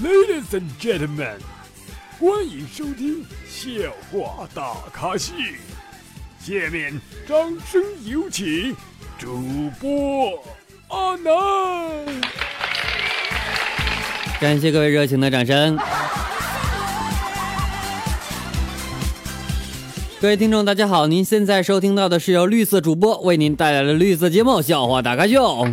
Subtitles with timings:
[0.00, 1.38] Ladies and gentlemen，
[2.20, 5.32] 欢迎收听笑话大咖秀。
[6.38, 6.92] 下面
[7.26, 8.76] 掌声有请
[9.18, 10.40] 主播
[10.88, 12.06] 阿南。
[14.40, 15.76] 感谢各位热情的掌声。
[20.20, 21.06] 各位听众，大家好！
[21.06, 25.64] 您现在收听到的是由绿色主播为您带来的绿色节目《笑话大咖秀》，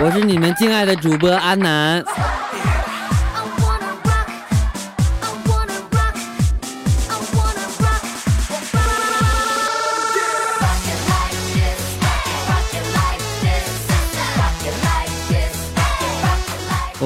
[0.00, 2.04] 我是你们敬爱的主播安南。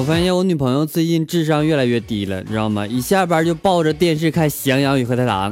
[0.03, 2.85] 我发现我女朋友最近智商越来越低了，你知道吗？
[2.85, 5.49] 一下班就抱着电视看《喜羊羊与灰太狼》，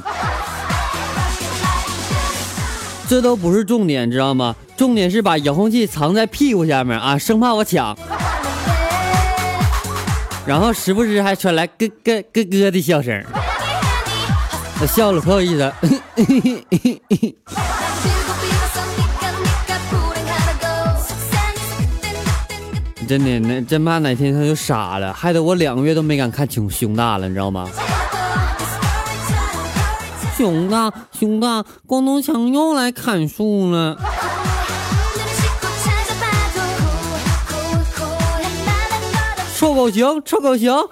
[3.08, 4.54] 这都不是重点，知道吗？
[4.76, 7.98] 重点是把遥控器藏在屁股下面啊，生怕我抢。
[10.46, 13.24] 然后时不时还传来咯咯咯咯的笑声，
[14.82, 15.74] 我笑了可有意思。
[23.12, 27.68] 真的，那真怕哪天他就傻了，害得我两个月都没敢看熊熊大了，你知道吗？
[30.38, 33.98] 熊大，熊大，光头强又来砍树了。
[39.58, 40.90] 臭狗熊，臭狗熊。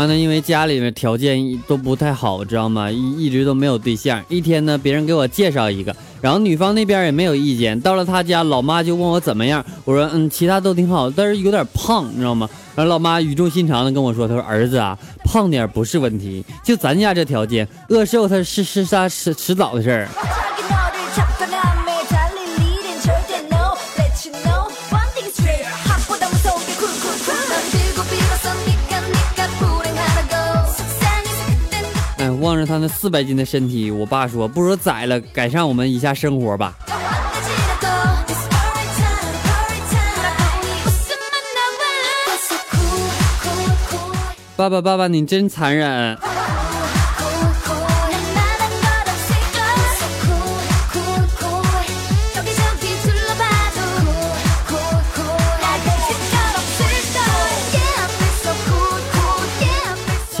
[0.00, 2.90] 啊，那因为家里面条件都不太好，知道吗？
[2.90, 4.18] 一一直都没有对象。
[4.30, 7.78] 一天呢，别人给我介绍一个，然后女方那边也没有意见。
[7.78, 12.48] 到了他家，老妈就问我怎么样，我说嗯，其他都挺好，但是有点胖，你知道吗？
[12.74, 20.08] 然后老妈语重心长的跟我说，她说儿子啊，胖点不是问题，就咱家这条件，饿瘦他是是啥迟迟早的事儿。
[32.66, 36.76] 他那四百斤的身体，我爸说：“不如宰了，改善我们一下生活吧。
[44.56, 46.16] ”爸爸，爸爸，你真残忍。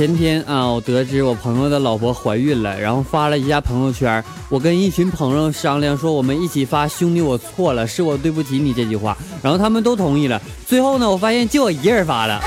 [0.00, 4.24] 前天啊，我得知我朋友的老婆怀孕了，然后发了一下朋友圈。
[4.48, 10.40] 我跟一群朋友商量说，我们一起发“兄弟，我错了，是我对不起你”这句话，然后他们都同意了。
[10.66, 12.40] 最后呢，我发现就我一个人发了，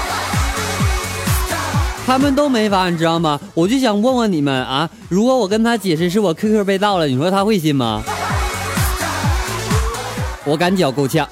[2.07, 3.39] 他们都没发，你知道吗？
[3.53, 8.01] 我就想问问你们啊，如果我跟他解释是我 QQ 被盗了，你说他会信吗？
[10.43, 11.29] 我感觉够呛。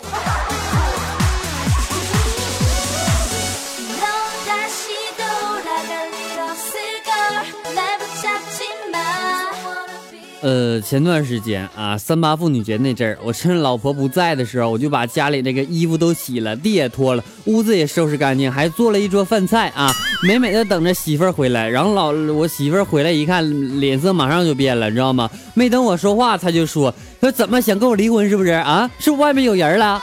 [10.42, 19.94] 呃，前段时间啊，三八妇女节那阵儿，我趁老婆不在的时候，我就把家里那个衣服都洗了，地也拖了，屋子也收拾干净，还做了一桌饭菜啊，
[20.24, 21.70] 美美的等着媳妇儿回来。
[21.70, 25.30] 然后老我媳妇儿回来一看，脸色马上就变了，你知道吗？
[25.54, 26.92] 没等我说话，他就说
[27.22, 28.90] ：“说怎么想跟我离婚是不是啊？
[28.98, 30.02] 是外面有人了？”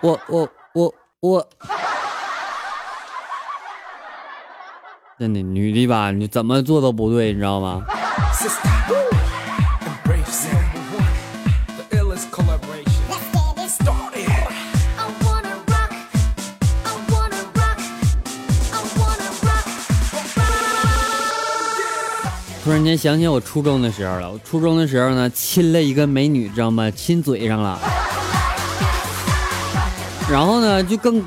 [0.00, 1.48] 我我我我。
[5.18, 7.82] 真的，女的吧，你怎么做都不对，你知道吗？
[22.62, 26.88] 突然间想起我初中的时候了，我初中的时候呢，亲了一个美女，知道吗？
[26.92, 28.07] 亲嘴上了。
[30.30, 31.24] 然后呢，就更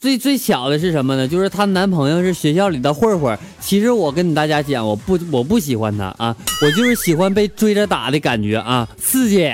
[0.00, 1.28] 最最巧的是什么呢？
[1.28, 3.38] 就是她男朋友是学校里的混混。
[3.60, 9.48] 其实我跟你大家讲，我不我不喜欢他啊，我就是喜欢被追着打的感觉啊，刺激。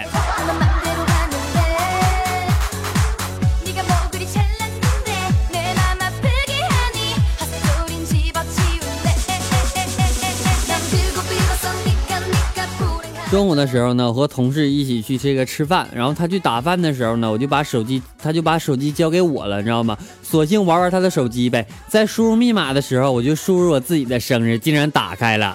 [13.37, 19.95] 中午的时候呢，我和同事一起去这个吃饭，然后他去打饭的时候呢，我就把手机，他就把手机交给我了，你知道吗？
[20.23, 21.67] 索性玩玩他的手机呗。
[21.87, 25.55] 在输入密码的时候，我就输入我自己的生日，竟然打开了。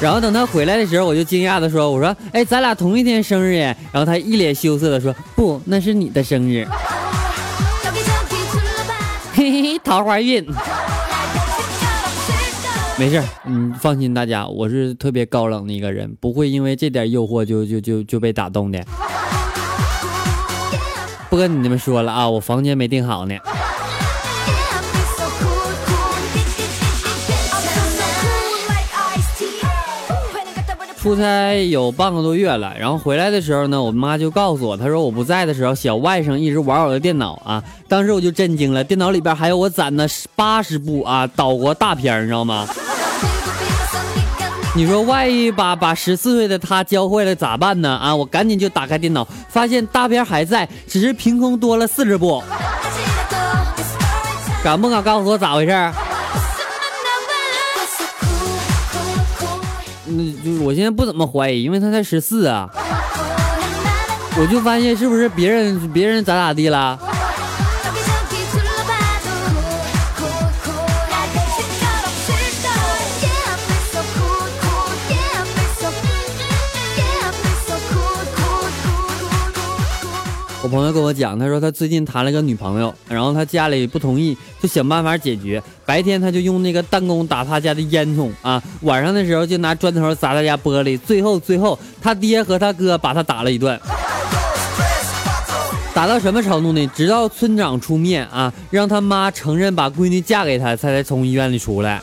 [0.00, 6.64] 然后等他回来的时候，我就惊讶的说：“我说，哎，咱俩同一天生日耶。”然后他一脸羞涩的说：“不，那是你的生日。”
[9.34, 10.46] 嘿嘿，桃花运。
[12.98, 18.82] 没事，嗯，放心，大家，我是特别高冷的一个人，不会因为这点诱惑就就就就被打动的。
[21.28, 23.34] 不跟你们说了啊，我房间没订好呢。
[30.98, 37.62] 出差有半个多月了，然后回来的时候呢，我妈就告诉我，她说我不在的时候，小外甥一直玩我的电脑啊。
[37.86, 42.66] 当时我就震惊了，电脑里边还有我攒的八十部啊岛国大片，你知道吗？
[44.76, 47.88] 你说万一把把十四岁的他教坏了咋办呢？
[47.96, 52.44] 啊，我赶紧就打开电脑，发现大片还在，只是凭空多了四十部。
[54.62, 55.72] 敢不敢告诉我咋回事？
[60.04, 62.68] 那就是我现在不怎么怀疑，因为他才十四啊，
[64.38, 66.98] 我就发现是不是别人别人咋咋地了？
[80.66, 85.62] 我朋友跟我讲，他说他最近谈了个女朋友，然后他家里不同意，就想办法解决。
[85.84, 90.98] 白天他就用那个弹弓打他家的烟囱啊，晚上的时候就拿砖头砸他家玻璃。
[90.98, 93.78] 最后最后，他爹和他哥把他打了一顿，
[95.94, 96.84] 打到什么程度呢？
[96.92, 102.02] 直到村长出面啊，让他妈承认把闺女嫁给他，才才从医院里出来。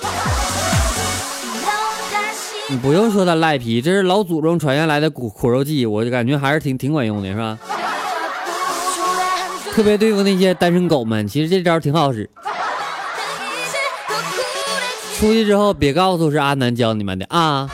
[2.70, 7.60] 你不用说他赖皮，这是老祖宗传下来的苦苦肉计，我就感觉还是挺挺管用的，是吧？
[9.74, 12.30] 特别对付那些单身狗们，其实这招挺好使。
[15.18, 17.68] 出去之后别告诉是阿南教你们的啊。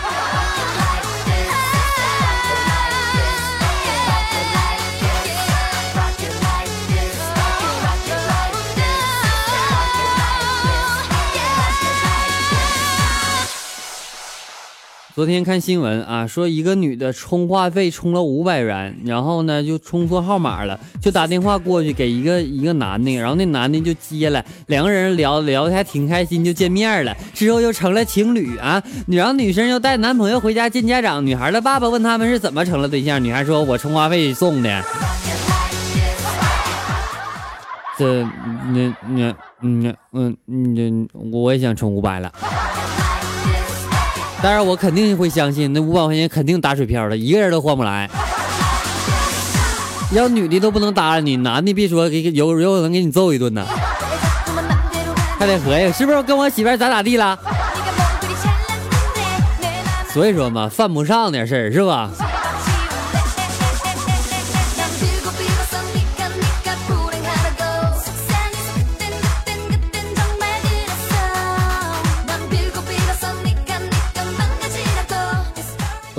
[15.19, 28.81] 昨天看新闻啊，说一个女的充话费充了五百元，然后呢就充错号码了，就打电话过去给一个一个男的，然后那男的就接了，两个人聊聊的还挺开心，就见面了，之后又成了情侣啊。
[29.07, 34.83] 然后女生又带男朋友回家见家长，女孩的爸爸问他们是怎么成了对象，女孩说我充话费送的。
[38.00, 42.31] 这那那嗯嗯嗯，我也想充五百了。
[44.42, 48.10] 但是我肯定会相信那五百块钱肯定打水漂了，一个人都换不来。
[50.14, 53.66] 要女的都不能搭理你，男的别说给有有可能给你揍一顿呢。
[55.38, 57.38] 还得合计是不是跟我媳妇咋咋地了？
[60.14, 62.10] 所以说嘛，犯不上点事儿是吧？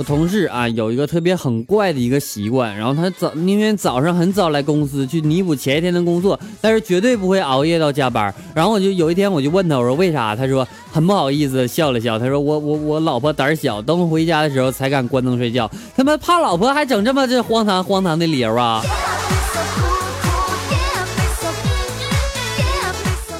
[0.01, 8.33] 我同事啊有一个特别很怪的一个习惯，然后他早宁愿早上很早来公司去弥补前一天的工作，但是绝对不会熬夜到加班。
[8.55, 10.35] 然后我就有一天我就问他，我说为啥？
[10.35, 12.17] 他说很不好意思，笑了笑。
[12.17, 15.69] 他说我我我老婆胆小，等我回家的时候才敢关灯睡觉。
[15.95, 18.81] 他妈怕老婆还整这么这荒唐荒唐的理由啊！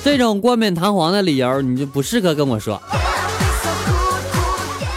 [0.06, 2.80] 这种冠冕堂皇的理由你就不适合跟我说。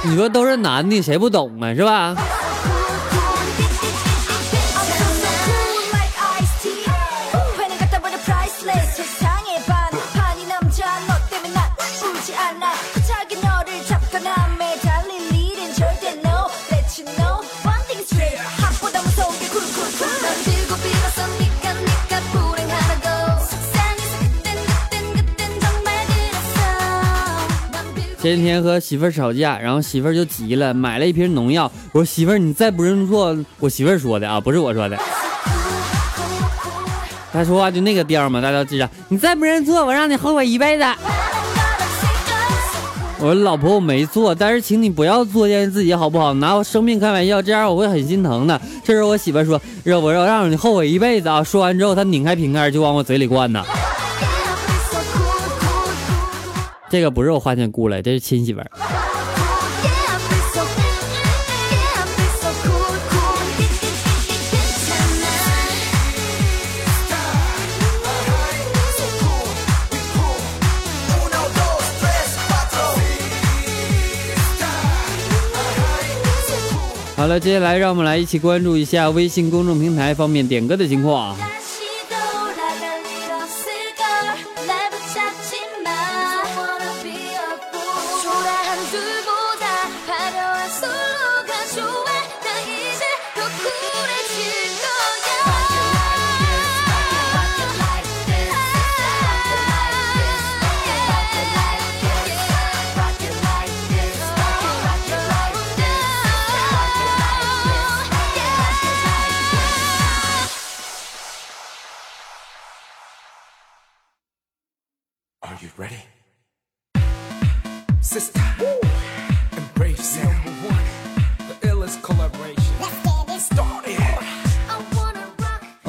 [0.07, 1.75] 你说都是男的，谁不懂啊？
[1.75, 2.15] 是吧？
[28.25, 31.71] 前几天和媳妇儿吵架，然后媳妇儿就急了，买了一瓶农药。
[31.93, 34.97] 我说媳妇儿，你再不认错，我媳妇儿说的啊，不是我说的。
[37.31, 40.85] 他说话就那个调嘛，大家记着，你再不认错，我让你后悔一辈子。
[43.19, 46.33] 我说老婆，我没错，但是请你不要作践自己好不好？
[46.33, 48.59] 拿我生命开玩笑，这样我会很心疼的。
[48.83, 49.61] 这时候我媳妇儿说，
[50.01, 51.45] 我要让你后悔一辈子啊！
[51.45, 53.63] 说完之后，她拧开瓶盖就往我嘴里灌呢。
[56.95, 58.71] 这个不是我花钱雇来，这是亲媳妇儿。
[77.17, 81.37] 好了，接下来让我们来一起关注一下微信公众平台方面点歌的情况。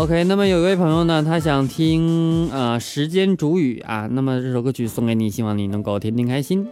[0.06, 6.68] OK，那么有一位朋友呢，他想听呃时间煮雨啊，那么这首歌曲送给你，希望你能够天天开心。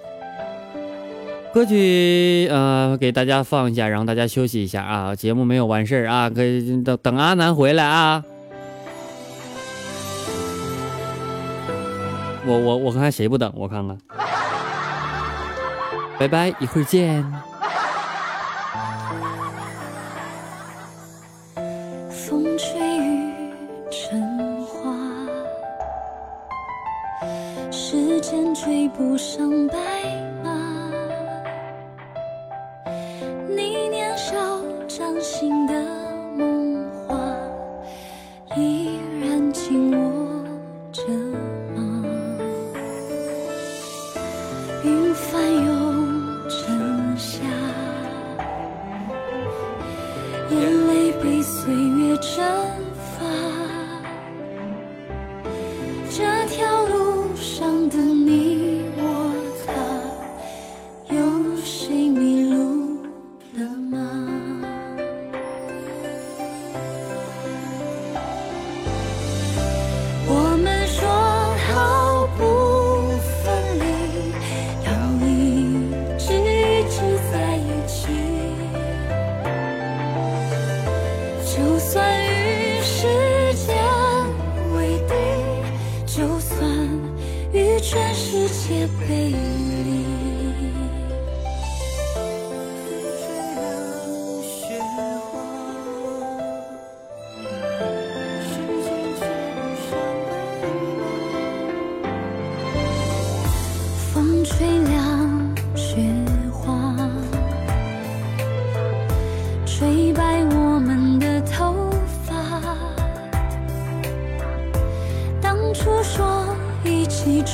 [1.51, 8.23] 歌曲呃给大家放一下，然后大家休息一下啊，节目没有完事儿啊，可以等等阿南回来啊。
[12.45, 13.97] 我我我看谁不等，我看看。
[16.19, 17.25] 拜拜，一会儿见。
[28.95, 29.92] 不上白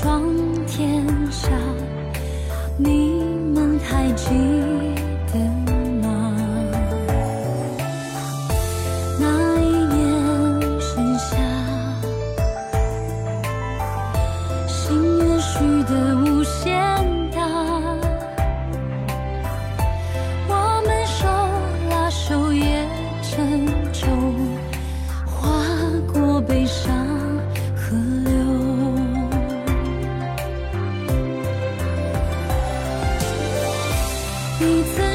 [0.02, 0.49] 窗
[34.62, 35.09] 你曾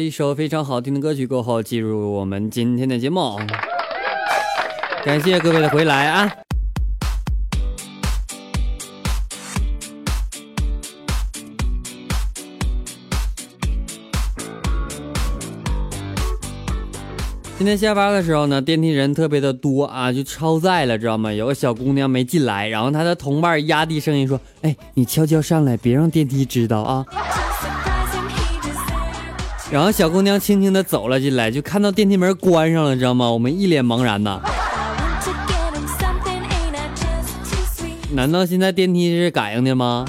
[0.00, 3.38] 一首非常好听的歌曲过后，进入我们今天的节目。
[5.04, 6.32] 感谢各位的回来啊！
[17.58, 21.30] 今天下班的时候呢，电梯人特别的多啊，就超载了，知道吗？
[21.30, 27.04] 有个小姑娘没进来，然后她的同伴压低声音说：“哎，你悄悄上来，别让电梯知道啊。”
[29.70, 33.30] 然后小姑娘轻轻的走了进来，就看到电梯门关上了，知道吗？
[33.30, 34.40] 我们一脸茫然呐。
[38.12, 40.04] 难道现在电梯是感应的吗？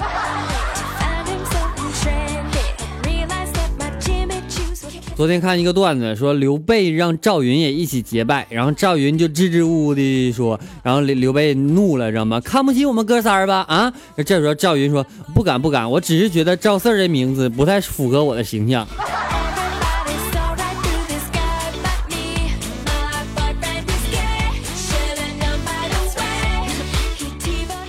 [5.14, 12.40] 昨天看一个段子，说刘备让赵云也一起结拜，然后赵云就支支吾吾的说，然后刘刘备怒了，知道吗？
[12.40, 13.64] 看不起我们哥仨吧？
[13.68, 13.92] 啊！
[14.26, 18.84] 这时候赵云说不敢不敢，我只是觉得赵四这名字不太符合我的形象。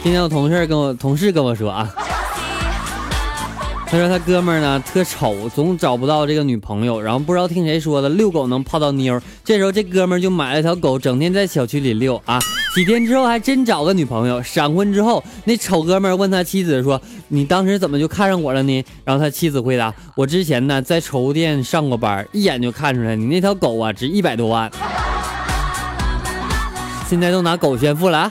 [0.04, 1.90] 今天我同事跟我同事跟我说啊，
[3.88, 9.18] 他说他哥们儿呢特丑，总找不到这个女朋友，然后不知道听谁说的遛狗能泡到妞。
[9.46, 12.38] 这时候这哥们儿就买了条狗，整天在小区里遛啊。
[12.76, 14.44] 几天之后还真找个女朋友。
[14.44, 24.70] 闪婚之后，那丑哥们儿问他妻子说：“你当时怎么就看上我了呢？”然后他妻子回答：“我之前呢在宠物店上过班，一眼就看出来你那条狗啊值一百多万。”
[27.08, 28.30] 现在都拿狗炫富了。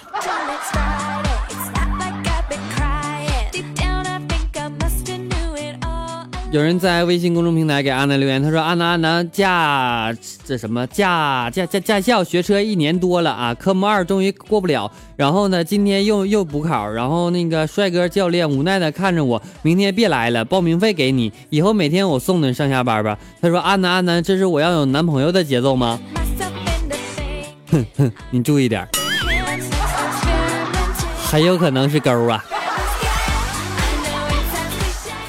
[6.52, 25.98] 有人在微信公众平台给阿南留言，他说：“阿南阿南驾这什么驾驾驾驾校学车一年多了啊，科目二终于过不了，然后呢，今天又又补考，然后那个帅哥教练无奈的看着我，明天别来了，报名费给你，以后每天我送你上下班吧。”他说：“阿南阿南，这是我要有男朋友的节奏吗
[27.70, 28.12] the thing.
[28.30, 28.88] 你注意点儿，
[31.24, 32.44] 很有可能是勾啊。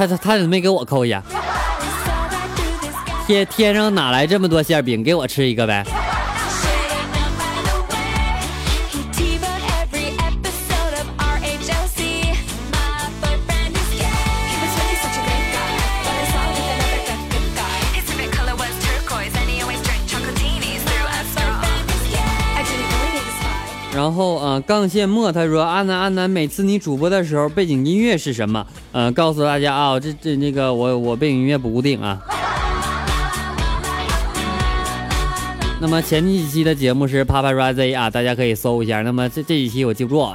[0.07, 1.09] 他他怎么没给我扣一
[3.25, 5.03] 天天上哪来这么多馅饼？
[5.03, 5.85] 给我吃一个呗。
[24.65, 28.65] 杠线墨他说：“阿南阿南，每次你主播的时候，背景音乐是什么？
[28.91, 32.19] 嗯，告诉大家啊，这这那个我我背景音乐不固定啊。
[35.81, 39.01] 那么前几期的节目是 Paparazzi 啊，大家可以搜一下。
[39.01, 40.25] 那么这这几期我记不住。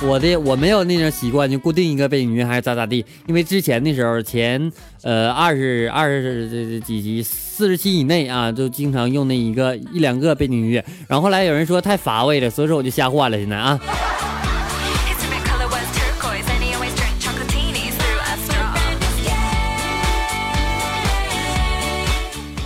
[0.00, 3.04] 我的我没有那种习惯，就固定一个背景音乐还是咋咋地。
[3.26, 4.70] 因为之前的时候，前
[5.02, 10.84] 呃二十二十几集四十期以内啊，就经常用那一个一两个背景音乐。
[11.08, 13.36] 然后后来有人说太乏味了，所以说我就瞎换了。
[13.36, 13.80] 现在啊.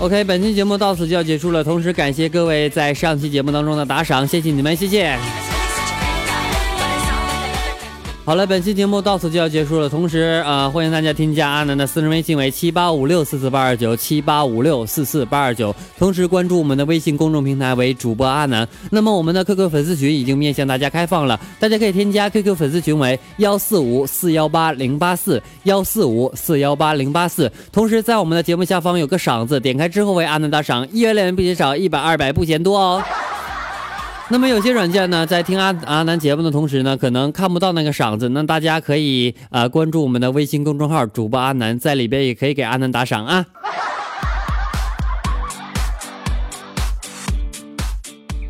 [0.01, 1.65] OK，本期节目到此就要结束了。
[1.65, 5.17] 同时感谢各位在上期节目当中的打赏，谢谢你们，谢谢。
[8.25, 9.89] 好了，本期节目到此就要结束了。
[9.89, 18.67] 同时，呃，欢迎大家添加阿南的私人微信为七八五六四四八二九七八五六四四八二九，同时关注我们的微信公众平台为主播阿南。
[18.93, 27.51] 那么我们的 QQ 粉丝群已经面向大家开放了，大家可以添加 QQ 粉丝群为幺四五四幺八零八四幺四五四幺八零八四。
[27.73, 33.03] 同时，在我们的节目下方有个赏字，点开之后为阿南打赏，一元两元不嫌少，一百二百不嫌多哦。
[34.33, 43.45] 那么有些软件呢，在听阿阿南节目的同时呢，可能看不到那个赏子，那大家可以呃关注我们的微信公众号主播阿南，在里边也可以给阿南打赏啊。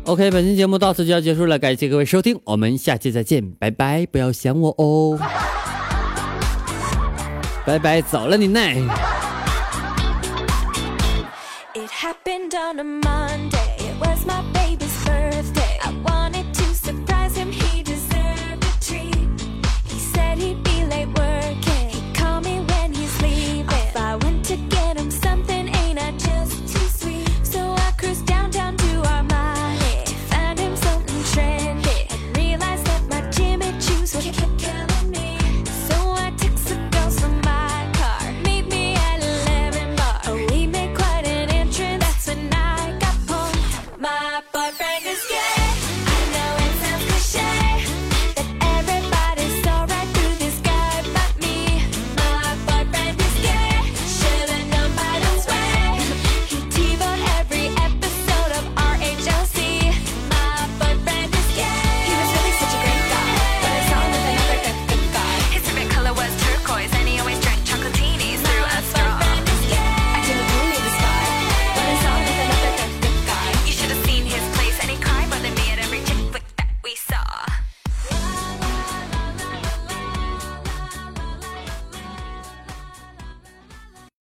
[0.05, 5.19] OK，本期节目到此就要结束了，感谢各位收听，我们下期再见，拜拜，不要想我哦，
[7.65, 8.77] 拜拜，走了你奶。